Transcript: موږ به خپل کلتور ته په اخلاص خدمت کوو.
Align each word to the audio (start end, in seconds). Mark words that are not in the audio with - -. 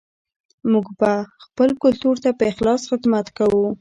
موږ 0.71 0.85
به 0.99 1.11
خپل 1.45 1.69
کلتور 1.83 2.15
ته 2.23 2.29
په 2.37 2.43
اخلاص 2.51 2.81
خدمت 2.89 3.27
کوو. 3.37 3.65